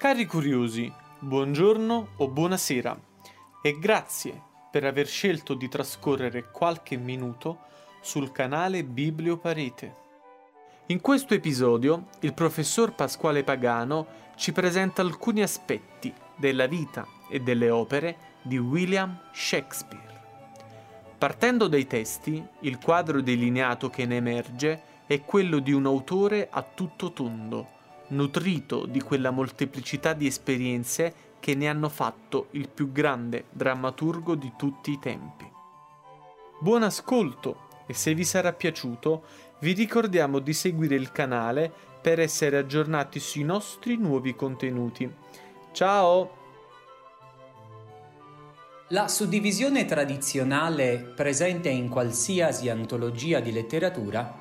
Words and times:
Cari 0.00 0.24
curiosi, 0.24 0.90
buongiorno 1.18 2.12
o 2.16 2.28
buonasera 2.28 2.98
e 3.60 3.78
grazie 3.78 4.40
per 4.70 4.86
aver 4.86 5.06
scelto 5.06 5.52
di 5.52 5.68
trascorrere 5.68 6.50
qualche 6.50 6.96
minuto 6.96 7.58
sul 8.00 8.32
canale 8.32 8.82
Biblio 8.82 9.36
Parete. 9.36 9.94
In 10.86 11.02
questo 11.02 11.34
episodio 11.34 12.06
il 12.20 12.32
professor 12.32 12.94
Pasquale 12.94 13.44
Pagano 13.44 14.06
ci 14.36 14.52
presenta 14.52 15.02
alcuni 15.02 15.42
aspetti 15.42 16.10
della 16.34 16.66
vita 16.66 17.06
e 17.28 17.40
delle 17.40 17.68
opere 17.68 18.16
di 18.40 18.56
William 18.56 19.20
Shakespeare. 19.34 20.22
Partendo 21.18 21.68
dai 21.68 21.86
testi, 21.86 22.42
il 22.60 22.78
quadro 22.78 23.20
delineato 23.20 23.90
che 23.90 24.06
ne 24.06 24.16
emerge 24.16 24.82
è 25.06 25.20
quello 25.26 25.58
di 25.58 25.72
un 25.72 25.84
autore 25.84 26.48
a 26.50 26.62
tutto 26.62 27.12
tondo, 27.12 27.78
nutrito 28.10 28.86
di 28.86 29.00
quella 29.00 29.30
molteplicità 29.30 30.12
di 30.12 30.26
esperienze 30.26 31.28
che 31.40 31.54
ne 31.54 31.68
hanno 31.68 31.88
fatto 31.88 32.48
il 32.52 32.68
più 32.68 32.92
grande 32.92 33.46
drammaturgo 33.50 34.34
di 34.34 34.52
tutti 34.56 34.92
i 34.92 34.98
tempi. 34.98 35.50
Buon 36.60 36.82
ascolto 36.82 37.68
e 37.86 37.94
se 37.94 38.14
vi 38.14 38.24
sarà 38.24 38.52
piaciuto 38.52 39.24
vi 39.60 39.72
ricordiamo 39.72 40.38
di 40.38 40.52
seguire 40.52 40.94
il 40.94 41.12
canale 41.12 41.72
per 42.00 42.20
essere 42.20 42.58
aggiornati 42.58 43.18
sui 43.18 43.42
nostri 43.42 43.96
nuovi 43.96 44.34
contenuti. 44.34 45.10
Ciao! 45.72 46.38
La 48.88 49.06
suddivisione 49.06 49.84
tradizionale 49.84 51.12
presente 51.14 51.68
in 51.68 51.88
qualsiasi 51.88 52.68
antologia 52.68 53.38
di 53.38 53.52
letteratura 53.52 54.39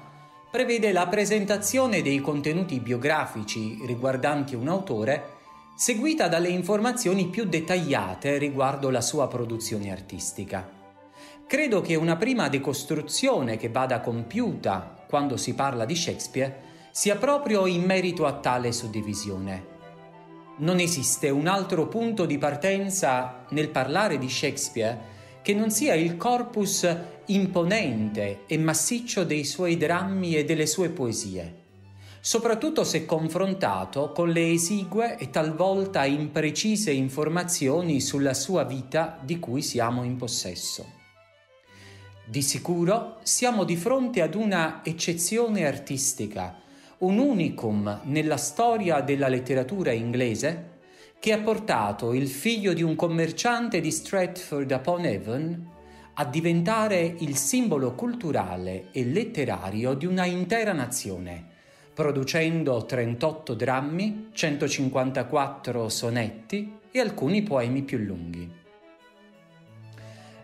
prevede 0.52 0.92
la 0.92 1.08
presentazione 1.08 2.02
dei 2.02 2.20
contenuti 2.22 2.80
biografici 2.80 3.80
riguardanti 3.86 4.56
un 4.56 4.68
autore, 4.68 5.38
seguita 5.76 6.28
dalle 6.28 6.50
informazioni 6.50 7.28
più 7.28 7.46
dettagliate 7.46 8.38
riguardo 8.40 8.90
la 8.90 9.02
sua 9.02 9.28
produzione 9.28 9.92
artistica. 9.92 10.68
Credo 11.46 11.82
che 11.82 11.96
una 11.96 12.16
prima 12.16 12.50
decostruzione 12.50 13.58
che 13.58 13.70
vada 13.70 14.00
compiuta 14.02 15.06
quando 15.08 15.38
si 15.38 15.54
parla 15.54 15.86
di 15.86 15.96
Shakespeare 15.96 16.62
sia 16.92 17.16
proprio 17.16 17.68
in 17.68 17.84
merito 17.84 18.26
a 18.26 18.34
tale 18.34 18.72
suddivisione. 18.72 19.78
Non 20.58 20.80
esiste 20.80 21.30
un 21.30 21.46
altro 21.48 21.88
punto 21.88 22.26
di 22.26 22.40
partenza 22.40 23.46
nel 23.50 23.70
parlare 23.70 24.18
di 24.18 24.28
Shakespeare 24.28 25.18
che 25.42 25.54
non 25.54 25.72
sia 25.72 25.94
il 25.94 26.18
corpus 26.18 26.88
imponente 27.28 28.42
e 28.48 28.58
massiccio 28.58 29.24
dei 29.24 29.44
suoi 29.46 29.78
drammi 29.78 30.36
e 30.36 30.44
delle 30.44 30.66
sue 30.66 30.90
poesie, 30.90 31.56
soprattutto 32.20 32.84
se 32.84 33.06
confrontato 33.06 34.12
con 34.12 34.30
le 34.30 34.52
esigue 34.52 35.18
e 35.18 35.30
talvolta 35.30 36.06
imprecise 36.06 36.92
informazioni 36.92 38.02
sulla 38.02 38.34
sua 38.34 38.64
vita 38.64 39.20
di 39.22 39.40
cui 39.40 39.62
siamo 39.62 40.04
in 40.04 40.18
possesso. 40.18 40.98
Di 42.26 42.42
sicuro 42.42 43.18
siamo 43.24 43.64
di 43.64 43.76
fronte 43.76 44.22
ad 44.22 44.36
una 44.36 44.82
eccezione 44.84 45.66
artistica, 45.66 46.60
un 47.00 47.18
unicum 47.18 48.02
nella 48.04 48.38
storia 48.38 49.02
della 49.02 49.28
letteratura 49.28 49.92
inglese 49.92 50.78
che 51.20 51.34
ha 51.34 51.40
portato 51.40 52.14
il 52.14 52.30
figlio 52.30 52.74
di 52.74 52.82
un 52.82 52.96
commerciante 52.96 53.82
di 53.82 53.92
Stratford 53.92 54.72
upon 54.72 55.06
Avon 55.06 55.68
a 56.14 56.26
diventare 56.26 57.16
il 57.20 57.36
simbolo 57.36 57.94
culturale 57.94 58.90
e 58.92 59.04
letterario 59.06 59.94
di 59.94 60.06
una 60.06 60.26
intera 60.26 60.72
nazione, 60.72 61.46
producendo 61.94 62.86
38 62.86 63.54
drammi, 63.54 64.30
154 64.32 65.90
sonetti 65.90 66.78
e 66.92 67.00
alcuni 67.00 67.44
poemi 67.44 67.84
più 67.84 67.98
lunghi. 67.98 68.52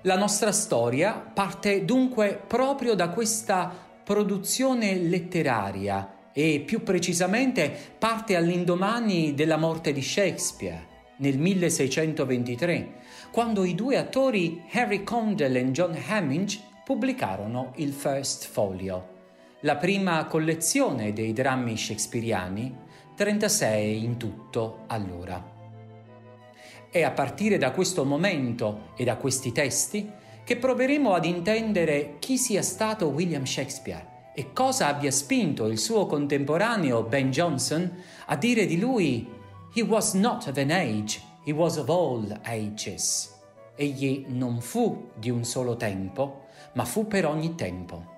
La 0.02 0.18
nostra 0.18 0.52
storia 0.52 1.14
parte 1.14 1.84
dunque 1.84 2.42
proprio 2.46 2.96
da 2.96 3.10
questa 3.10 3.74
produzione 4.04 4.96
letteraria 4.96 6.15
e 6.38 6.60
più 6.60 6.84
precisamente 6.84 7.74
parte 7.98 8.36
all'indomani 8.36 9.34
della 9.34 9.56
morte 9.56 9.94
di 9.94 10.02
Shakespeare 10.02 10.86
nel 11.20 11.38
1623, 11.38 12.94
quando 13.32 13.64
i 13.64 13.74
due 13.74 13.96
attori 13.96 14.62
Harry 14.74 15.04
Condell 15.04 15.56
e 15.56 15.72
John 15.72 15.98
Hamming 16.06 16.50
pubblicarono 16.84 17.72
il 17.78 17.94
First 17.94 18.50
Folio, 18.50 19.14
la 19.62 19.78
prima 19.78 20.26
collezione 20.26 21.14
dei 21.14 21.32
drammi 21.32 21.78
shakespeariani, 21.78 22.76
36 23.16 24.04
in 24.04 24.18
tutto 24.18 24.84
allora. 24.88 25.54
È 26.92 27.02
a 27.02 27.12
partire 27.12 27.58
da 27.58 27.72
questo 27.72 28.04
momento 28.04 28.92
e 28.98 29.06
da 29.06 29.16
questi 29.16 29.54
testi 29.54 30.12
che 30.44 30.58
proveremo 30.58 31.14
ad 31.14 31.24
intendere 31.24 32.18
chi 32.20 32.38
sia 32.38 32.62
stato 32.62 33.08
William 33.08 33.46
Shakespeare 33.46 34.15
e 34.36 34.52
cosa 34.52 34.88
abbia 34.88 35.12
spinto 35.12 35.66
il 35.66 35.80
suo 35.80 36.06
contemporaneo 36.06 37.04
Ben 37.04 37.32
Jonson 37.32 38.04
a 38.26 38.36
dire 38.36 38.66
di 38.66 38.78
lui 38.78 39.28
He 39.74 39.82
was 39.82 40.14
not 40.14 40.48
of 40.48 40.58
an 40.58 40.72
age, 40.72 41.22
he 41.44 41.52
was 41.52 41.78
of 41.78 41.90
all 41.90 42.38
ages. 42.44 43.34
Egli 43.76 44.26
non 44.28 44.62
fu 44.62 45.10
di 45.16 45.30
un 45.30 45.44
solo 45.44 45.76
tempo, 45.76 46.46
ma 46.74 46.86
fu 46.86 47.08
per 47.08 47.26
ogni 47.26 47.56
tempo. 47.56 48.14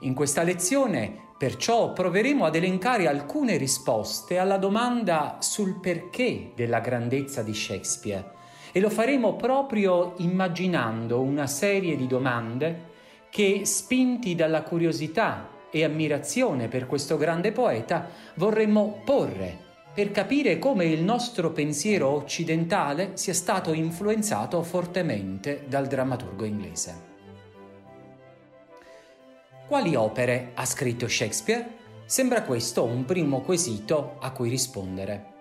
In 0.00 0.14
questa 0.14 0.42
lezione, 0.42 1.12
perciò, 1.36 1.92
proveremo 1.92 2.44
ad 2.44 2.54
elencare 2.54 3.08
alcune 3.08 3.56
risposte 3.56 4.38
alla 4.38 4.58
domanda 4.58 5.38
sul 5.40 5.80
perché 5.80 6.52
della 6.54 6.78
grandezza 6.80 7.42
di 7.42 7.54
Shakespeare 7.54 8.32
e 8.70 8.80
lo 8.80 8.90
faremo 8.90 9.34
proprio 9.34 10.14
immaginando 10.18 11.20
una 11.20 11.46
serie 11.46 11.96
di 11.96 12.06
domande 12.06 12.87
che, 13.30 13.64
spinti 13.64 14.34
dalla 14.34 14.62
curiosità 14.62 15.48
e 15.70 15.84
ammirazione 15.84 16.68
per 16.68 16.86
questo 16.86 17.16
grande 17.16 17.52
poeta, 17.52 18.08
vorremmo 18.34 19.02
porre 19.04 19.66
per 19.92 20.12
capire 20.12 20.58
come 20.58 20.84
il 20.84 21.02
nostro 21.02 21.50
pensiero 21.50 22.08
occidentale 22.08 23.12
sia 23.14 23.34
stato 23.34 23.72
influenzato 23.72 24.62
fortemente 24.62 25.64
dal 25.66 25.86
drammaturgo 25.86 26.44
inglese. 26.44 27.06
Quali 29.66 29.96
opere 29.96 30.52
ha 30.54 30.64
scritto 30.64 31.08
Shakespeare? 31.08 31.76
Sembra 32.06 32.42
questo 32.42 32.84
un 32.84 33.04
primo 33.04 33.40
quesito 33.42 34.16
a 34.20 34.30
cui 34.30 34.48
rispondere. 34.48 35.34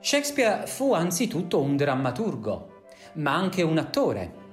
Shakespeare 0.00 0.66
fu 0.66 0.92
anzitutto 0.92 1.60
un 1.60 1.76
drammaturgo, 1.76 2.82
ma 3.14 3.34
anche 3.34 3.62
un 3.62 3.78
attore 3.78 4.44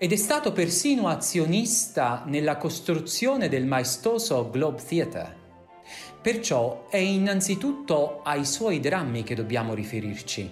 ed 0.00 0.12
è 0.12 0.16
stato 0.16 0.52
persino 0.52 1.08
azionista 1.08 2.22
nella 2.26 2.56
costruzione 2.56 3.48
del 3.48 3.66
maestoso 3.66 4.48
Globe 4.48 4.80
Theatre. 4.80 5.36
Perciò 6.22 6.86
è 6.88 6.98
innanzitutto 6.98 8.20
ai 8.22 8.44
suoi 8.44 8.78
drammi 8.78 9.24
che 9.24 9.34
dobbiamo 9.34 9.74
riferirci, 9.74 10.48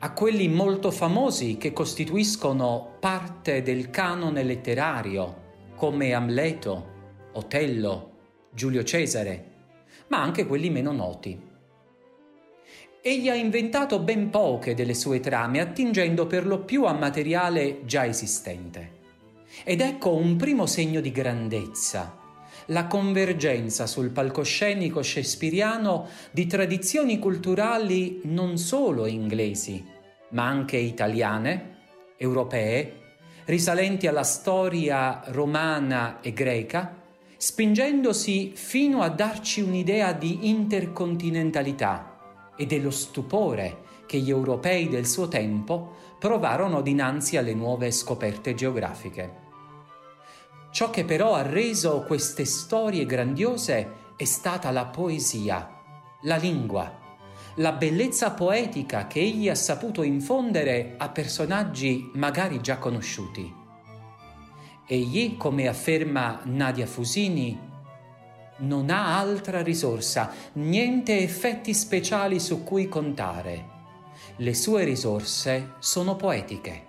a 0.00 0.12
quelli 0.12 0.48
molto 0.48 0.90
famosi 0.90 1.56
che 1.58 1.72
costituiscono 1.72 2.96
parte 2.98 3.62
del 3.62 3.88
canone 3.90 4.42
letterario, 4.42 5.70
come 5.76 6.12
Amleto, 6.12 6.86
Otello, 7.34 8.10
Giulio 8.52 8.82
Cesare, 8.82 9.50
ma 10.08 10.20
anche 10.20 10.44
quelli 10.44 10.70
meno 10.70 10.90
noti. 10.90 11.50
Egli 13.04 13.28
ha 13.28 13.34
inventato 13.34 13.98
ben 13.98 14.30
poche 14.30 14.76
delle 14.76 14.94
sue 14.94 15.18
trame, 15.18 15.58
attingendo 15.58 16.28
per 16.28 16.46
lo 16.46 16.60
più 16.60 16.84
a 16.84 16.92
materiale 16.92 17.80
già 17.84 18.06
esistente. 18.06 19.00
Ed 19.64 19.80
ecco 19.80 20.14
un 20.14 20.36
primo 20.36 20.66
segno 20.66 21.00
di 21.00 21.10
grandezza, 21.10 22.16
la 22.66 22.86
convergenza 22.86 23.88
sul 23.88 24.10
palcoscenico 24.10 25.02
shakespeariano 25.02 26.06
di 26.30 26.46
tradizioni 26.46 27.18
culturali 27.18 28.20
non 28.26 28.56
solo 28.56 29.06
inglesi, 29.06 29.84
ma 30.28 30.46
anche 30.46 30.76
italiane, 30.76 31.78
europee, 32.16 33.00
risalenti 33.46 34.06
alla 34.06 34.22
storia 34.22 35.22
romana 35.26 36.20
e 36.20 36.32
greca, 36.32 37.02
spingendosi 37.36 38.52
fino 38.54 39.02
a 39.02 39.08
darci 39.08 39.60
un'idea 39.60 40.12
di 40.12 40.48
intercontinentalità 40.48 42.11
e 42.62 42.66
dello 42.66 42.92
stupore 42.92 43.90
che 44.06 44.18
gli 44.18 44.30
europei 44.30 44.88
del 44.88 45.06
suo 45.06 45.26
tempo 45.26 45.96
provarono 46.18 46.80
dinanzi 46.80 47.36
alle 47.36 47.54
nuove 47.54 47.90
scoperte 47.90 48.54
geografiche. 48.54 49.40
Ciò 50.70 50.88
che 50.88 51.04
però 51.04 51.34
ha 51.34 51.42
reso 51.42 52.04
queste 52.06 52.44
storie 52.44 53.04
grandiose 53.04 54.12
è 54.16 54.24
stata 54.24 54.70
la 54.70 54.86
poesia, 54.86 55.80
la 56.22 56.36
lingua, 56.36 57.00
la 57.56 57.72
bellezza 57.72 58.30
poetica 58.30 59.08
che 59.08 59.18
egli 59.18 59.48
ha 59.48 59.56
saputo 59.56 60.04
infondere 60.04 60.94
a 60.98 61.08
personaggi 61.08 62.10
magari 62.14 62.60
già 62.60 62.78
conosciuti. 62.78 63.52
Egli, 64.86 65.36
come 65.36 65.66
afferma 65.66 66.40
Nadia 66.44 66.86
Fusini, 66.86 67.71
non 68.62 68.90
ha 68.90 69.18
altra 69.18 69.62
risorsa, 69.62 70.30
niente 70.54 71.18
effetti 71.20 71.72
speciali 71.72 72.40
su 72.40 72.64
cui 72.64 72.88
contare. 72.88 73.70
Le 74.36 74.54
sue 74.54 74.84
risorse 74.84 75.74
sono 75.78 76.16
poetiche. 76.16 76.86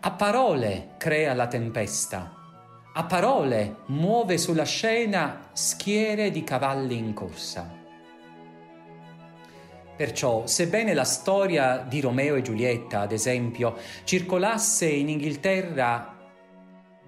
A 0.00 0.10
parole 0.12 0.94
crea 0.98 1.32
la 1.34 1.46
tempesta. 1.46 2.34
A 2.92 3.04
parole 3.04 3.78
muove 3.86 4.38
sulla 4.38 4.64
scena 4.64 5.48
schiere 5.52 6.30
di 6.30 6.44
cavalli 6.44 6.96
in 6.96 7.12
corsa. 7.12 7.84
Perciò, 9.96 10.46
sebbene 10.46 10.92
la 10.92 11.04
storia 11.04 11.78
di 11.78 12.00
Romeo 12.00 12.34
e 12.34 12.42
Giulietta, 12.42 13.00
ad 13.00 13.12
esempio, 13.12 13.76
circolasse 14.04 14.86
in 14.86 15.08
Inghilterra 15.08 16.14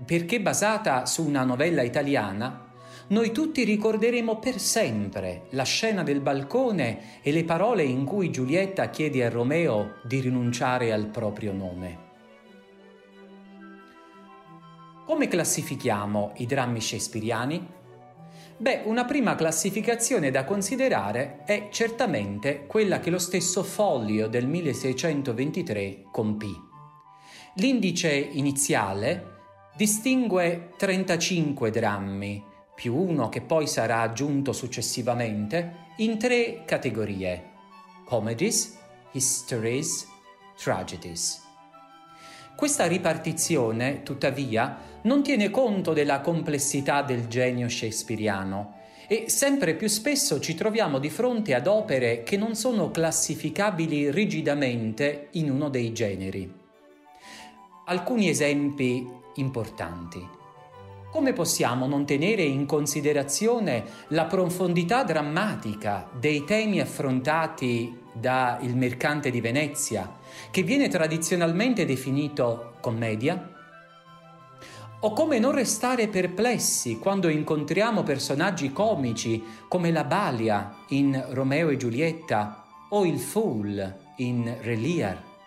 perché 0.04 0.40
basata 0.40 1.04
su 1.06 1.26
una 1.26 1.44
novella 1.44 1.82
italiana, 1.82 2.67
noi 3.08 3.32
tutti 3.32 3.64
ricorderemo 3.64 4.38
per 4.38 4.58
sempre 4.58 5.46
la 5.50 5.62
scena 5.62 6.02
del 6.02 6.20
balcone 6.20 7.20
e 7.22 7.32
le 7.32 7.44
parole 7.44 7.82
in 7.82 8.04
cui 8.04 8.30
Giulietta 8.30 8.90
chiede 8.90 9.24
a 9.24 9.30
Romeo 9.30 9.94
di 10.04 10.20
rinunciare 10.20 10.92
al 10.92 11.06
proprio 11.06 11.52
nome. 11.52 12.06
Come 15.06 15.26
classifichiamo 15.26 16.32
i 16.36 16.44
drammi 16.44 16.82
shakespeariani? 16.82 17.66
Beh, 18.58 18.82
una 18.84 19.06
prima 19.06 19.36
classificazione 19.36 20.30
da 20.30 20.44
considerare 20.44 21.44
è 21.46 21.68
certamente 21.70 22.66
quella 22.66 23.00
che 23.00 23.08
lo 23.08 23.18
stesso 23.18 23.62
Foglio 23.62 24.28
del 24.28 24.46
1623 24.46 26.02
compì. 26.10 26.54
L'indice 27.54 28.10
iniziale 28.10 29.36
distingue 29.76 30.72
35 30.76 31.70
drammi, 31.70 32.44
più 32.78 32.94
uno 32.94 33.28
che 33.28 33.40
poi 33.40 33.66
sarà 33.66 34.02
aggiunto 34.02 34.52
successivamente, 34.52 35.86
in 35.96 36.16
tre 36.16 36.62
categorie: 36.64 37.50
comedies, 38.04 38.78
histories, 39.10 40.06
tragedies. 40.56 41.42
Questa 42.56 42.86
ripartizione, 42.86 44.04
tuttavia, 44.04 44.78
non 45.02 45.24
tiene 45.24 45.50
conto 45.50 45.92
della 45.92 46.20
complessità 46.20 47.02
del 47.02 47.26
genio 47.26 47.68
shakespeariano 47.68 48.76
e 49.08 49.28
sempre 49.28 49.74
più 49.74 49.88
spesso 49.88 50.38
ci 50.38 50.54
troviamo 50.54 51.00
di 51.00 51.10
fronte 51.10 51.54
ad 51.54 51.66
opere 51.66 52.22
che 52.22 52.36
non 52.36 52.54
sono 52.54 52.92
classificabili 52.92 54.08
rigidamente 54.12 55.30
in 55.32 55.50
uno 55.50 55.68
dei 55.68 55.92
generi. 55.92 56.48
Alcuni 57.86 58.28
esempi 58.28 59.04
importanti. 59.34 60.37
Come 61.10 61.32
possiamo 61.32 61.86
non 61.86 62.04
tenere 62.04 62.42
in 62.42 62.66
considerazione 62.66 63.84
la 64.08 64.26
profondità 64.26 65.04
drammatica 65.04 66.06
dei 66.12 66.44
temi 66.44 66.80
affrontati 66.80 67.98
da 68.12 68.58
Il 68.60 68.76
mercante 68.76 69.30
di 69.30 69.40
Venezia, 69.40 70.18
che 70.50 70.62
viene 70.62 70.88
tradizionalmente 70.88 71.86
definito 71.86 72.74
commedia? 72.82 73.54
O 75.00 75.12
come 75.14 75.38
non 75.38 75.52
restare 75.52 76.08
perplessi 76.08 76.98
quando 76.98 77.28
incontriamo 77.28 78.02
personaggi 78.02 78.70
comici 78.70 79.42
come 79.66 79.90
la 79.90 80.04
Balia 80.04 80.74
in 80.88 81.24
Romeo 81.30 81.70
e 81.70 81.78
Giulietta 81.78 82.66
o 82.90 83.06
il 83.06 83.18
Fool 83.18 83.96
in 84.16 84.56
Re 84.60 84.76
Lear? 84.76 85.37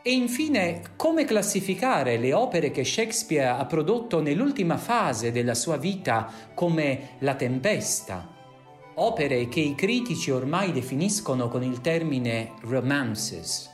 E 0.00 0.12
infine, 0.12 0.82
come 0.94 1.24
classificare 1.24 2.18
le 2.18 2.32
opere 2.32 2.70
che 2.70 2.84
Shakespeare 2.84 3.48
ha 3.48 3.66
prodotto 3.66 4.22
nell'ultima 4.22 4.76
fase 4.76 5.32
della 5.32 5.54
sua 5.54 5.76
vita 5.76 6.30
come 6.54 7.16
La 7.18 7.34
Tempesta? 7.34 8.36
Opere 8.94 9.48
che 9.48 9.58
i 9.58 9.74
critici 9.74 10.30
ormai 10.30 10.70
definiscono 10.70 11.48
con 11.48 11.64
il 11.64 11.80
termine 11.80 12.52
romances. 12.62 13.68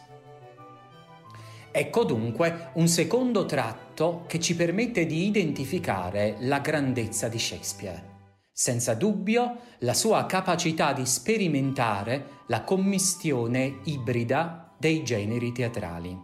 Ecco 1.70 2.04
dunque 2.04 2.70
un 2.74 2.88
secondo 2.88 3.44
tratto 3.44 4.24
che 4.26 4.40
ci 4.40 4.56
permette 4.56 5.04
di 5.04 5.26
identificare 5.26 6.36
la 6.40 6.60
grandezza 6.60 7.28
di 7.28 7.38
Shakespeare. 7.38 8.12
Senza 8.50 8.94
dubbio 8.94 9.58
la 9.80 9.94
sua 9.94 10.24
capacità 10.24 10.94
di 10.94 11.04
sperimentare 11.04 12.42
la 12.46 12.62
commistione 12.62 13.80
ibrida 13.84 14.63
dei 14.84 15.02
generi 15.02 15.50
teatrali. 15.50 16.14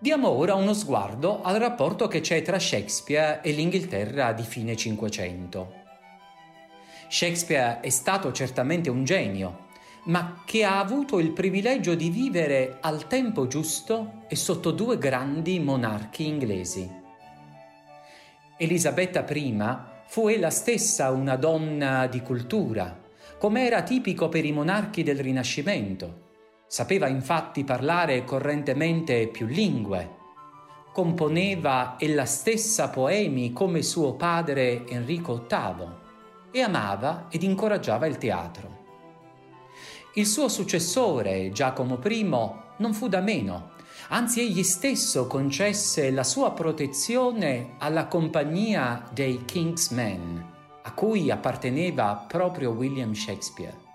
Diamo 0.00 0.30
ora 0.30 0.54
uno 0.54 0.72
sguardo 0.72 1.42
al 1.42 1.58
rapporto 1.58 2.08
che 2.08 2.22
c'è 2.22 2.40
tra 2.40 2.58
Shakespeare 2.58 3.42
e 3.42 3.52
l'Inghilterra 3.52 4.32
di 4.32 4.42
fine 4.44 4.74
Cinquecento. 4.74 5.70
Shakespeare 7.10 7.80
è 7.80 7.90
stato 7.90 8.32
certamente 8.32 8.88
un 8.88 9.04
genio, 9.04 9.66
ma 10.04 10.42
che 10.46 10.64
ha 10.64 10.78
avuto 10.78 11.18
il 11.18 11.32
privilegio 11.32 11.94
di 11.94 12.08
vivere 12.08 12.78
al 12.80 13.06
tempo 13.06 13.46
giusto 13.46 14.22
e 14.26 14.34
sotto 14.34 14.70
due 14.70 14.96
grandi 14.96 15.60
monarchi 15.60 16.26
inglesi. 16.26 16.90
Elisabetta 18.56 19.26
I 19.28 19.58
fu 20.06 20.28
ella 20.28 20.48
stessa 20.48 21.10
una 21.10 21.36
donna 21.36 22.06
di 22.06 22.22
cultura, 22.22 22.98
come 23.38 23.66
era 23.66 23.82
tipico 23.82 24.30
per 24.30 24.46
i 24.46 24.52
monarchi 24.52 25.02
del 25.02 25.18
Rinascimento. 25.18 26.28
Sapeva 26.70 27.08
infatti 27.08 27.64
parlare 27.64 28.22
correntemente 28.22 29.26
più 29.26 29.46
lingue. 29.46 30.18
Componeva 30.92 31.96
ella 31.98 32.26
stessa 32.26 32.90
poemi 32.90 33.52
come 33.52 33.82
suo 33.82 34.14
padre 34.14 34.86
Enrico 34.86 35.44
VIII 35.48 35.88
e 36.52 36.60
amava 36.60 37.26
ed 37.28 37.42
incoraggiava 37.42 38.06
il 38.06 38.18
teatro. 38.18 38.78
Il 40.14 40.26
suo 40.28 40.46
successore, 40.46 41.50
Giacomo 41.50 41.98
I, 42.04 42.22
non 42.22 42.94
fu 42.94 43.08
da 43.08 43.20
meno, 43.20 43.70
anzi 44.10 44.40
egli 44.40 44.62
stesso 44.62 45.26
concesse 45.26 46.12
la 46.12 46.22
sua 46.22 46.52
protezione 46.52 47.74
alla 47.78 48.06
compagnia 48.06 49.10
dei 49.12 49.44
King's 49.44 49.88
Men, 49.88 50.46
a 50.84 50.92
cui 50.92 51.32
apparteneva 51.32 52.26
proprio 52.28 52.70
William 52.70 53.12
Shakespeare. 53.12 53.89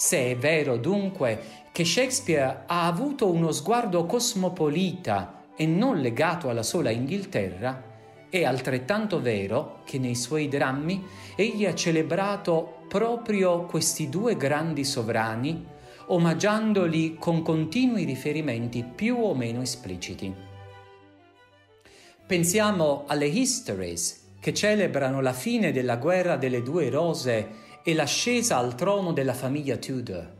Se 0.00 0.30
è 0.30 0.34
vero 0.34 0.78
dunque 0.78 1.66
che 1.72 1.84
Shakespeare 1.84 2.62
ha 2.66 2.86
avuto 2.86 3.30
uno 3.30 3.52
sguardo 3.52 4.06
cosmopolita 4.06 5.48
e 5.54 5.66
non 5.66 6.00
legato 6.00 6.48
alla 6.48 6.62
sola 6.62 6.88
Inghilterra, 6.88 7.82
è 8.30 8.42
altrettanto 8.42 9.20
vero 9.20 9.82
che 9.84 9.98
nei 9.98 10.14
suoi 10.14 10.48
drammi 10.48 11.06
egli 11.36 11.66
ha 11.66 11.74
celebrato 11.74 12.84
proprio 12.88 13.66
questi 13.66 14.08
due 14.08 14.38
grandi 14.38 14.84
sovrani, 14.84 15.66
omaggiandoli 16.06 17.16
con 17.18 17.42
continui 17.42 18.04
riferimenti 18.04 18.82
più 18.82 19.18
o 19.18 19.34
meno 19.34 19.60
espliciti. 19.60 20.34
Pensiamo 22.26 23.04
alle 23.06 23.26
Histories, 23.26 24.28
che 24.40 24.54
celebrano 24.54 25.20
la 25.20 25.34
fine 25.34 25.70
della 25.70 25.98
guerra 25.98 26.36
delle 26.36 26.62
due 26.62 26.88
rose 26.88 27.68
e 27.82 27.94
l'ascesa 27.94 28.56
al 28.56 28.74
trono 28.74 29.12
della 29.12 29.34
famiglia 29.34 29.76
Tudor. 29.76 30.38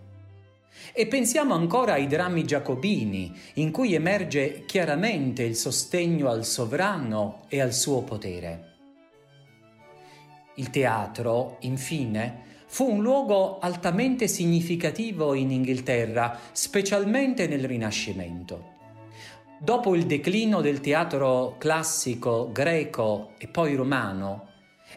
E 0.92 1.06
pensiamo 1.06 1.54
ancora 1.54 1.94
ai 1.94 2.06
drammi 2.06 2.44
giacobini, 2.44 3.32
in 3.54 3.70
cui 3.70 3.94
emerge 3.94 4.64
chiaramente 4.66 5.42
il 5.42 5.56
sostegno 5.56 6.28
al 6.28 6.44
sovrano 6.44 7.42
e 7.49 7.61
al 7.61 7.73
suo 7.73 8.02
potere. 8.02 8.68
Il 10.54 10.70
teatro, 10.70 11.56
infine, 11.61 12.49
fu 12.66 12.90
un 12.90 13.02
luogo 13.02 13.59
altamente 13.59 14.28
significativo 14.28 15.35
in 15.35 15.50
Inghilterra, 15.50 16.38
specialmente 16.52 17.47
nel 17.47 17.64
Rinascimento. 17.64 18.78
Dopo 19.59 19.94
il 19.94 20.06
declino 20.06 20.61
del 20.61 20.80
teatro 20.80 21.56
classico 21.59 22.50
greco 22.52 23.32
e 23.38 23.47
poi 23.47 23.75
romano, 23.75 24.50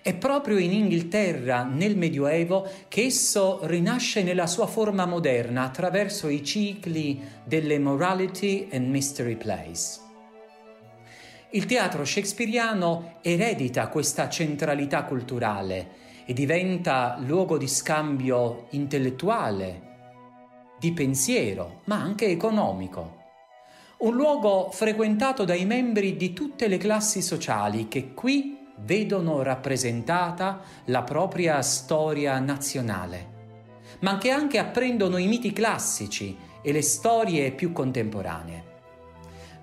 è 0.04 0.14
proprio 0.14 0.58
in 0.58 0.74
Inghilterra, 0.74 1.64
nel 1.64 1.96
Medioevo, 1.96 2.70
che 2.90 3.04
esso 3.04 3.62
rinasce 3.64 4.22
nella 4.22 4.48
sua 4.48 4.68
forma 4.68 5.06
moderna 5.06 5.64
attraverso 5.64 6.28
i 6.28 6.44
cicli 6.44 7.22
delle 7.46 7.80
Morality 7.80 8.68
and 8.74 8.90
Mystery 8.90 9.38
Plays. 9.38 10.02
Il 11.52 11.66
teatro 11.66 12.04
shakespeariano 12.04 13.20
eredita 13.22 13.88
questa 13.88 14.28
centralità 14.28 15.06
culturale 15.06 16.02
e 16.26 16.34
diventa 16.34 17.18
luogo 17.26 17.58
di 17.58 17.70
scambio 17.70 18.66
intellettuale, 18.72 19.92
di 20.80 20.92
pensiero, 20.92 21.80
ma 21.86 22.02
anche 22.02 22.26
economico. 22.26 23.22
Un 24.00 24.16
luogo 24.16 24.70
frequentato 24.70 25.46
dai 25.46 25.64
membri 25.64 26.18
di 26.18 26.34
tutte 26.34 26.68
le 26.68 26.78
classi 26.78 27.22
sociali 27.22 27.88
che 27.88 28.14
qui 28.14 28.63
vedono 28.84 29.42
rappresentata 29.42 30.62
la 30.86 31.04
propria 31.04 31.62
storia 31.62 32.40
nazionale, 32.40 33.32
ma 34.00 34.18
che 34.18 34.30
anche 34.30 34.58
apprendono 34.58 35.18
i 35.18 35.28
miti 35.28 35.54
classici 35.54 36.38
e 36.62 36.72
le 36.72 36.82
storie 36.82 37.52
più 37.52 37.72
contemporanee. 37.72 38.72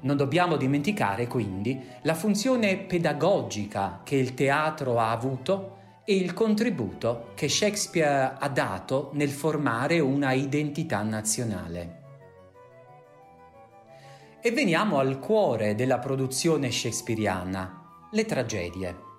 Non 0.03 0.17
dobbiamo 0.17 0.57
dimenticare 0.57 1.27
quindi 1.27 1.79
la 2.03 2.15
funzione 2.15 2.79
pedagogica 2.79 4.01
che 4.03 4.17
il 4.17 4.33
teatro 4.35 4.99
ha 4.99 5.11
avuto 5.11 5.77
e 6.05 6.17
il 6.17 6.33
contributo 6.33 7.33
che 7.35 7.49
Shakespeare 7.49 8.37
ha 8.39 8.49
dato 8.49 9.11
nel 9.13 9.29
formare 9.29 10.01
una 10.01 10.33
identità 10.33 11.03
nazionale. 11.03 11.99
E 14.41 14.51
veniamo 14.53 14.99
al 14.99 15.19
cuore 15.19 15.75
della 15.75 15.99
produzione 15.99 16.71
shakespeariana, 16.71 18.09
le 18.11 18.25
tragedie. 18.25 19.10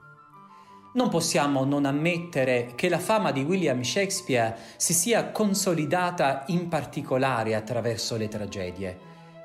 Non 0.93 1.07
possiamo 1.07 1.63
non 1.63 1.85
ammettere 1.85 2.73
che 2.75 2.89
la 2.89 2.99
fama 2.99 3.31
di 3.31 3.43
William 3.43 3.81
Shakespeare 3.81 4.57
si 4.75 4.93
sia 4.93 5.31
consolidata 5.31 6.43
in 6.47 6.67
particolare 6.67 7.55
attraverso 7.55 8.17
le 8.17 8.27
tragedie, 8.27 8.99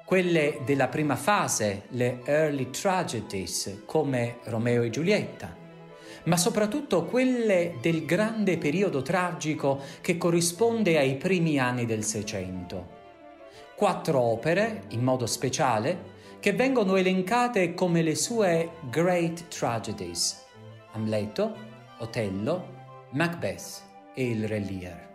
quelle 0.05 0.59
della 0.65 0.89
prima 0.89 1.15
fase, 1.15 1.85
le 1.91 2.21
early 2.25 2.71
tragedies 2.71 3.83
come 3.87 4.39
Romeo 4.47 4.83
e 4.83 4.91
Giulietta, 4.91 5.55
ma 6.25 6.37
soprattutto 6.37 7.05
quelle 7.05 7.77
del 7.81 8.05
grande 8.05 8.59
periodo 8.59 9.03
tragico 9.03 9.83
che 10.01 10.19
corrisponde 10.19 10.99
ai 10.99 11.15
primi 11.15 11.61
anni 11.61 11.87
del 11.87 12.03
Seicento. 12.03 12.95
Quattro 13.77 14.19
opere, 14.19 14.83
in 14.89 15.05
modo 15.05 15.27
speciale, 15.27 16.15
che 16.41 16.53
vengono 16.55 16.97
elencate 16.97 17.73
come 17.73 18.03
le 18.03 18.17
sue 18.17 18.71
Great 18.91 19.47
Tragedies, 19.47 20.46
Amleto, 20.97 21.55
Otello, 21.99 22.75
Macbeth 23.11 23.83
e 24.15 24.31
il 24.31 24.49
Re 24.49 24.59
Lear. 24.59 25.15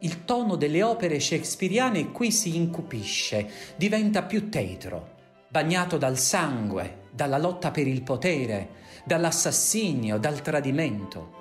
Il 0.00 0.24
tono 0.24 0.56
delle 0.56 0.82
opere 0.82 1.20
shakespeariane 1.20 2.10
qui 2.10 2.32
si 2.32 2.56
incupisce, 2.56 3.50
diventa 3.76 4.22
più 4.22 4.48
tetro, 4.48 5.16
bagnato 5.50 5.98
dal 5.98 6.16
sangue, 6.16 7.02
dalla 7.10 7.36
lotta 7.36 7.70
per 7.70 7.86
il 7.86 8.02
potere, 8.02 8.70
dall'assassinio, 9.04 10.16
dal 10.18 10.40
tradimento. 10.40 11.36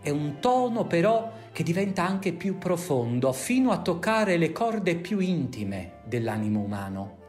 È 0.00 0.08
un 0.08 0.38
tono 0.40 0.86
però 0.86 1.30
che 1.52 1.62
diventa 1.62 2.06
anche 2.06 2.32
più 2.32 2.56
profondo, 2.56 3.34
fino 3.34 3.70
a 3.70 3.82
toccare 3.82 4.38
le 4.38 4.50
corde 4.50 4.96
più 4.96 5.18
intime 5.18 5.98
dell'animo 6.06 6.60
umano. 6.60 7.19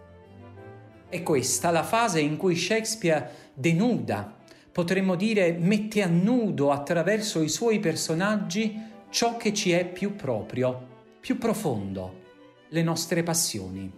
È 1.11 1.23
questa 1.23 1.71
la 1.71 1.83
fase 1.83 2.21
in 2.21 2.37
cui 2.37 2.55
Shakespeare 2.55 3.49
denuda, 3.53 4.33
potremmo 4.71 5.15
dire 5.15 5.51
mette 5.51 6.01
a 6.01 6.07
nudo 6.07 6.71
attraverso 6.71 7.41
i 7.41 7.49
suoi 7.49 7.79
personaggi 7.79 8.81
ciò 9.09 9.35
che 9.35 9.53
ci 9.53 9.71
è 9.71 9.85
più 9.85 10.15
proprio, 10.15 10.87
più 11.19 11.37
profondo, 11.37 12.21
le 12.69 12.81
nostre 12.81 13.23
passioni. 13.23 13.91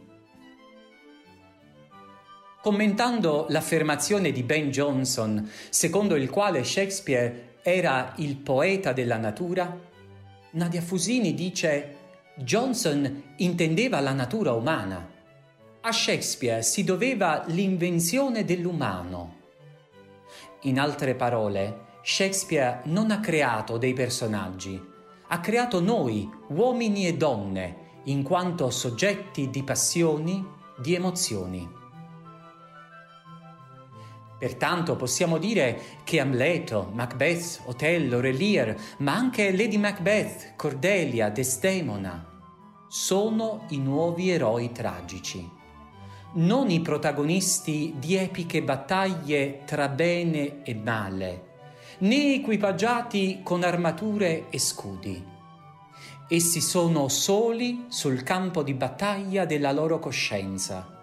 Commentando 2.59 3.45
l'affermazione 3.49 4.31
di 4.31 4.41
Ben 4.41 4.71
Jonson, 4.71 5.47
secondo 5.69 6.15
il 6.15 6.31
quale 6.31 6.63
Shakespeare 6.63 7.57
era 7.61 8.13
il 8.17 8.37
poeta 8.37 8.91
della 8.91 9.17
natura, 9.17 9.79
Nadia 10.53 10.81
Fusini 10.81 11.35
dice 11.35 11.95
Johnson 12.37 13.33
intendeva 13.35 13.99
la 13.99 14.13
natura 14.13 14.53
umana. 14.53 15.11
A 15.85 15.91
Shakespeare 15.91 16.63
si 16.63 16.85
doveva 16.85 17.43
l'invenzione 17.47 18.45
dell'umano. 18.45 19.41
In 20.61 20.79
altre 20.79 21.13
parole, 21.13 21.97
Shakespeare 22.01 22.83
non 22.85 23.11
ha 23.11 23.19
creato 23.19 23.77
dei 23.77 23.91
personaggi, 23.91 24.81
ha 25.27 25.39
creato 25.41 25.81
noi, 25.81 26.31
uomini 26.47 27.05
e 27.05 27.17
donne, 27.17 28.01
in 28.05 28.23
quanto 28.23 28.69
soggetti 28.69 29.49
di 29.49 29.61
passioni, 29.63 30.47
di 30.77 30.95
emozioni. 30.95 31.69
Pertanto 34.39 34.95
possiamo 34.95 35.37
dire 35.37 35.81
che 36.05 36.21
Amleto, 36.21 36.91
Macbeth, 36.93 37.63
Otello, 37.65 38.21
Re 38.21 38.31
Lear, 38.31 38.73
ma 38.99 39.15
anche 39.15 39.53
Lady 39.53 39.77
Macbeth, 39.77 40.53
Cordelia, 40.55 41.27
Desdemona, 41.27 42.25
sono 42.87 43.65
i 43.71 43.79
nuovi 43.79 44.29
eroi 44.29 44.71
tragici, 44.71 45.61
non 46.35 46.69
i 46.69 46.81
protagonisti 46.81 47.95
di 47.97 48.15
epiche 48.15 48.63
battaglie 48.63 49.61
tra 49.65 49.87
bene 49.87 50.63
e 50.63 50.73
male, 50.73 51.43
né 51.99 52.35
equipaggiati 52.35 53.41
con 53.43 53.63
armature 53.63 54.45
e 54.49 54.59
scudi. 54.59 55.31
Essi 56.27 56.61
sono 56.61 57.07
soli 57.09 57.85
sul 57.89 58.23
campo 58.23 58.63
di 58.63 58.73
battaglia 58.73 59.45
della 59.45 59.71
loro 59.71 59.99
coscienza 59.99 60.93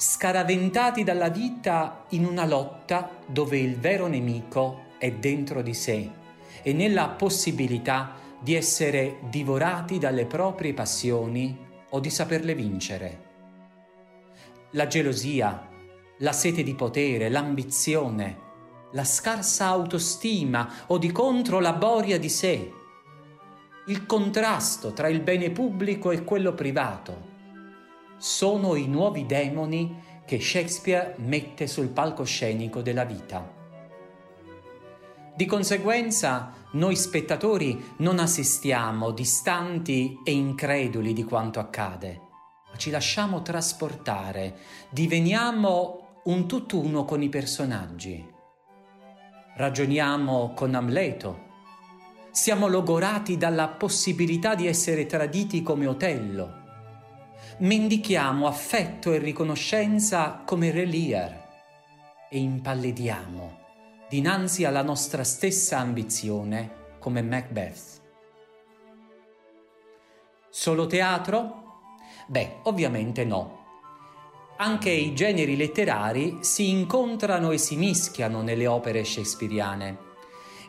scaraventati 0.00 1.04
dalla 1.04 1.28
vita 1.28 2.06
in 2.10 2.24
una 2.24 2.46
lotta 2.46 3.18
dove 3.26 3.58
il 3.58 3.76
vero 3.76 4.06
nemico 4.06 4.84
è 4.96 5.12
dentro 5.12 5.60
di 5.60 5.74
sé 5.74 6.10
e 6.62 6.72
nella 6.72 7.08
possibilità 7.08 8.14
di 8.40 8.54
essere 8.54 9.18
divorati 9.28 9.98
dalle 9.98 10.24
proprie 10.24 10.72
passioni 10.72 11.54
o 11.90 12.00
di 12.00 12.08
saperle 12.08 12.54
vincere. 12.54 13.29
La 14.74 14.86
gelosia, 14.86 15.68
la 16.18 16.32
sete 16.32 16.62
di 16.62 16.74
potere, 16.74 17.28
l'ambizione, 17.28 18.38
la 18.92 19.02
scarsa 19.02 19.66
autostima 19.66 20.84
o 20.86 20.98
di 20.98 21.10
contro 21.10 21.58
la 21.58 21.72
boria 21.72 22.20
di 22.20 22.28
sé, 22.28 22.72
il 23.86 24.06
contrasto 24.06 24.92
tra 24.92 25.08
il 25.08 25.22
bene 25.22 25.50
pubblico 25.50 26.12
e 26.12 26.22
quello 26.22 26.54
privato, 26.54 27.28
sono 28.16 28.76
i 28.76 28.86
nuovi 28.86 29.26
demoni 29.26 30.02
che 30.24 30.38
Shakespeare 30.38 31.16
mette 31.18 31.66
sul 31.66 31.88
palcoscenico 31.88 32.80
della 32.80 33.04
vita. 33.04 33.52
Di 35.34 35.46
conseguenza, 35.46 36.52
noi 36.72 36.94
spettatori 36.94 37.94
non 37.96 38.20
assistiamo 38.20 39.10
distanti 39.10 40.20
e 40.22 40.30
increduli 40.30 41.12
di 41.12 41.24
quanto 41.24 41.58
accade, 41.58 42.28
ci 42.76 42.90
lasciamo 42.90 43.42
trasportare, 43.42 44.56
diveniamo 44.90 46.20
un 46.24 46.46
tutt'uno 46.46 47.04
con 47.04 47.22
i 47.22 47.28
personaggi. 47.28 48.26
Ragioniamo 49.56 50.52
con 50.54 50.74
Amleto, 50.74 51.48
siamo 52.30 52.66
logorati 52.66 53.36
dalla 53.36 53.68
possibilità 53.68 54.54
di 54.54 54.66
essere 54.66 55.06
traditi 55.06 55.62
come 55.62 55.86
Otello, 55.86 56.58
mendichiamo 57.58 58.46
affetto 58.46 59.12
e 59.12 59.18
riconoscenza 59.18 60.42
come 60.44 60.70
Re 60.70 60.86
Lear 60.86 61.48
e 62.30 62.38
impallidiamo 62.38 63.58
dinanzi 64.10 64.64
alla 64.64 64.82
nostra 64.82 65.22
stessa 65.22 65.78
ambizione 65.78 66.96
come 66.98 67.22
Macbeth. 67.22 68.00
Solo 70.48 70.88
teatro? 70.88 71.69
Beh, 72.30 72.58
ovviamente 72.62 73.24
no. 73.24 73.58
Anche 74.58 74.90
i 74.90 75.14
generi 75.14 75.56
letterari 75.56 76.38
si 76.42 76.68
incontrano 76.68 77.50
e 77.50 77.58
si 77.58 77.74
mischiano 77.74 78.40
nelle 78.40 78.68
opere 78.68 79.02
shakespeariane. 79.02 79.98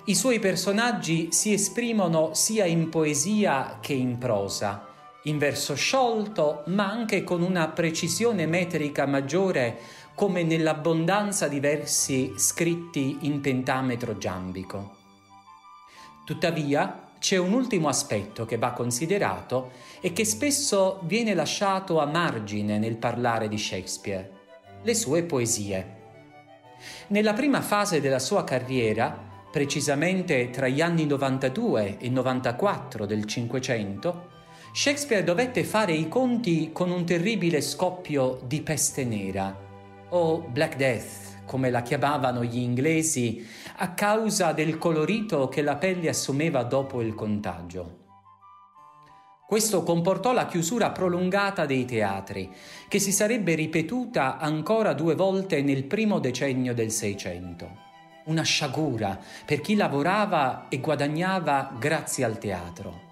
I 0.06 0.15
suoi 0.15 0.39
personaggi 0.39 1.32
si 1.32 1.53
esprimono 1.53 2.34
sia 2.34 2.65
in 2.65 2.89
poesia 2.89 3.77
che 3.80 3.94
in 3.94 4.18
prosa 4.18 4.88
in 5.25 5.38
verso 5.38 5.75
sciolto, 5.75 6.63
ma 6.68 6.89
anche 6.89 7.24
con 7.24 7.44
una 7.44 7.68
precisione 7.68 8.48
metrica 8.48 9.06
maggiore 9.06 9.77
come 10.15 10.41
nell'abbondanza 10.41 11.48
di 11.48 11.60
versi 11.60 12.34
scritti 12.38 13.20
in 13.22 13.39
pentametro 13.39 14.18
giambico. 14.18 15.00
Tuttavia, 16.32 17.10
c'è 17.20 17.36
un 17.36 17.52
ultimo 17.52 17.90
aspetto 17.90 18.46
che 18.46 18.58
va 18.58 18.72
considerato 18.72 19.72
e 20.00 20.14
che 20.14 20.24
spesso 20.24 21.02
viene 21.04 21.34
lasciato 21.34 22.00
a 22.00 22.06
margine 22.06 22.80
nel 22.80 22.96
parlare 22.96 23.50
di 23.50 23.58
Shakespeare, 23.58 24.32
le 24.82 24.94
sue 24.94 25.24
poesie. 25.24 25.96
Nella 27.08 27.34
prima 27.34 27.60
fase 27.60 28.00
della 28.00 28.18
sua 28.18 28.46
carriera, 28.46 29.14
precisamente 29.52 30.50
tra 30.52 30.70
gli 30.70 30.80
anni 30.80 31.06
92 31.06 31.98
e 31.98 32.10
94 32.10 33.06
del 33.06 33.26
Cinquecento, 33.26 34.30
Shakespeare 34.72 35.26
dovette 35.26 35.66
fare 35.66 35.92
i 35.92 36.08
conti 36.08 36.70
con 36.72 36.92
un 36.92 37.04
terribile 37.04 37.60
scoppio 37.60 38.40
di 38.46 38.62
peste 38.62 39.04
nera, 39.04 39.54
o 40.08 40.40
Black 40.40 40.78
Death, 40.78 41.31
come 41.51 41.70
la 41.70 41.81
chiamavano 41.81 42.46
gli 42.46 42.60
inglesi, 42.60 43.46
a 43.79 43.91
causa 43.91 44.53
del 44.53 44.77
colorito 44.77 45.50
che 45.50 45.62
la 45.62 45.75
pelle 45.75 46.08
assumeva 46.08 46.63
dopo 46.63 47.01
il 47.01 47.13
contagio. 47.13 47.98
Questo 49.46 49.84
comportò 49.84 50.31
la 50.31 50.46
chiusura 50.46 50.91
prolungata 50.91 51.65
dei 51.65 51.84
teatri, 51.84 52.50
che 52.88 53.00
si 53.00 53.12
sarebbe 53.12 53.53
ripetuta 53.55 54.38
ancora 54.38 54.93
due 54.93 55.13
volte 55.13 55.62
nel 55.62 55.84
primo 55.84 56.20
decennio 56.20 56.74
del 56.74 56.89
Seicento. 56.89 57.70
Una 58.27 58.43
sciagura 58.43 59.20
per 59.46 59.60
chi 59.60 59.75
lavorava 59.75 60.70
e 60.70 60.79
guadagnava 60.79 61.75
grazie 61.77 62.24
al 62.24 62.38
teatro. 62.38 63.10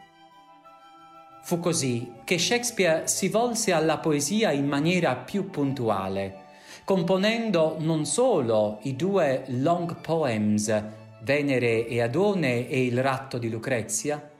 Fu 1.43 1.59
così 1.59 2.09
che 2.23 2.39
Shakespeare 2.39 3.05
si 3.05 3.27
volse 3.27 3.73
alla 3.73 3.97
poesia 3.97 4.51
in 4.51 4.65
maniera 4.65 5.17
più 5.17 5.49
puntuale, 5.49 6.47
componendo 6.89 7.75
non 7.81 8.03
solo 8.03 8.79
i 8.81 8.95
due 8.95 9.43
long 9.49 10.01
poems 10.01 10.83
Venere 11.21 11.85
e 11.85 12.01
Adone 12.01 12.67
e 12.67 12.83
il 12.83 13.03
ratto 13.03 13.37
di 13.37 13.47
Lucrezia, 13.47 14.31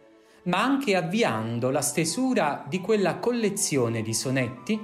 ma 0.46 0.64
anche 0.64 0.96
avviando 0.96 1.70
la 1.70 1.82
stesura 1.82 2.66
di 2.68 2.82
quella 2.82 3.18
collezione 3.18 4.02
di 4.02 4.16
sonetti 4.16 4.82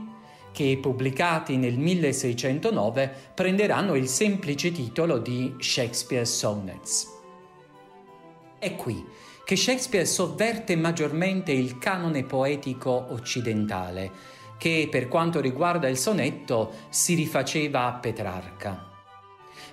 che 0.51 0.77
pubblicati 0.79 1.57
nel 1.57 1.79
1609 1.79 3.31
prenderanno 3.33 3.95
il 3.95 4.09
semplice 4.09 4.71
titolo 4.71 5.17
di 5.17 5.55
Shakespeare 5.57 6.25
Sonnets. 6.25 7.07
È 8.59 8.75
qui 8.75 9.03
che 9.43 9.55
Shakespeare 9.55 10.05
sovverte 10.05 10.75
maggiormente 10.75 11.51
il 11.51 11.79
canone 11.79 12.25
poetico 12.25 13.07
occidentale, 13.09 14.11
che 14.57 14.87
per 14.89 15.07
quanto 15.07 15.39
riguarda 15.39 15.87
il 15.87 15.97
sonetto 15.97 16.71
si 16.89 17.13
rifaceva 17.13 17.85
a 17.85 17.93
Petrarca. 17.93 18.91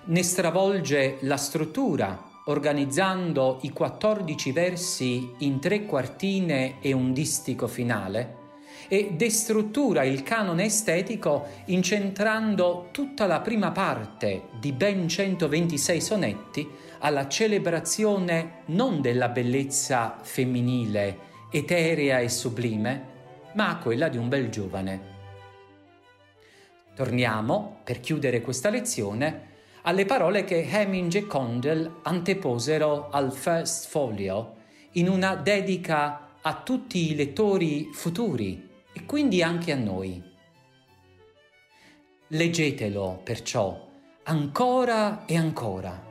Ne 0.05 0.23
stravolge 0.23 1.19
la 1.21 1.37
struttura, 1.37 2.31
organizzando 2.47 3.59
i 3.63 3.71
14 3.71 4.53
versi 4.53 5.33
in 5.39 5.61
tre 5.61 5.85
quartine 5.85 6.81
e 6.81 6.93
un 6.93 7.13
distico 7.13 7.69
finale, 7.69 8.41
e 8.89 9.13
destruttura 9.13 10.03
il 10.03 10.23
canone 10.23 10.65
estetico 10.65 11.47
incentrando 11.67 12.89
tutta 12.91 13.27
la 13.27 13.41
prima 13.41 13.71
parte 13.71 14.49
di 14.59 14.73
ben 14.73 15.09
126 15.09 16.01
sonetti 16.01 16.69
alla 16.99 17.29
celebrazione 17.29 18.63
non 18.67 19.01
della 19.01 19.29
bellezza 19.29 20.19
femminile, 20.21 21.19
eterea 21.51 22.19
e 22.19 22.29
sublime, 22.29 23.12
ma 23.55 23.69
a 23.69 23.79
quella 23.79 24.09
di 24.09 24.17
un 24.17 24.29
bel 24.29 24.49
giovane. 24.49 25.11
Torniamo, 26.95 27.81
per 27.85 28.01
chiudere 28.01 28.41
questa 28.41 28.69
lezione, 28.69 29.51
alle 29.83 30.05
parole 30.05 30.45
che 30.45 30.69
Heming 30.69 31.15
e 31.15 31.27
Condell 31.27 32.01
anteposero 32.03 33.09
al 33.11 33.33
First 33.33 33.89
Folio 33.89 34.57
in 34.93 35.09
una 35.09 35.35
dedica 35.35 36.37
a 36.41 36.63
tutti 36.63 37.11
i 37.11 37.15
lettori 37.15 37.89
futuri 37.93 38.69
e 38.93 39.05
quindi 39.05 39.43
anche 39.43 39.73
a 39.73 39.77
noi. 39.77 40.23
Leggetelo 42.29 43.21
perciò 43.25 43.89
ancora 44.25 45.25
e 45.25 45.37
ancora. 45.37 46.11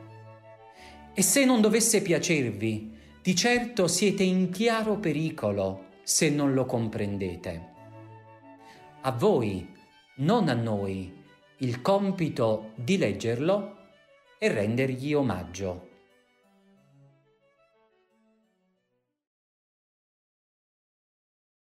E 1.13 1.21
se 1.21 1.45
non 1.45 1.61
dovesse 1.61 2.01
piacervi, 2.01 2.97
di 3.21 3.35
certo 3.35 3.87
siete 3.87 4.23
in 4.23 4.49
chiaro 4.49 4.97
pericolo 4.97 5.89
se 6.03 6.29
non 6.29 6.53
lo 6.53 6.65
comprendete. 6.65 7.69
A 9.01 9.11
voi, 9.11 9.67
non 10.17 10.47
a 10.49 10.53
noi, 10.53 11.23
il 11.57 11.81
compito 11.81 12.71
di 12.75 12.97
leggerlo 12.97 13.77
e 14.37 14.51
rendergli 14.51 15.13
omaggio. 15.13 15.89